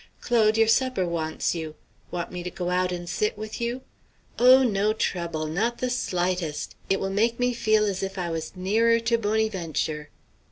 Claude, 0.19 0.57
your 0.57 0.67
supper 0.67 1.05
wants 1.05 1.53
you. 1.53 1.75
Want 2.09 2.31
me 2.31 2.41
to 2.41 2.49
go 2.49 2.71
out 2.71 2.91
and 2.91 3.07
sit 3.07 3.37
with 3.37 3.61
you? 3.61 3.83
Oh, 4.39 4.63
no 4.63 4.93
trouble! 4.93 5.45
not 5.45 5.77
the 5.77 5.91
slightest! 5.91 6.73
It 6.89 6.99
will 6.99 7.11
make 7.11 7.39
me 7.39 7.53
feel 7.53 7.85
as 7.85 8.01
if 8.01 8.17
I 8.17 8.31
was 8.31 8.55
nearer 8.55 8.99
to 8.99 9.17
Bonnyventure." 9.19 10.07